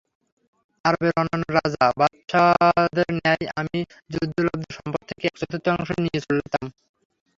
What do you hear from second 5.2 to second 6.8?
এক চতুর্থাংশ নিয়ে চলতাম।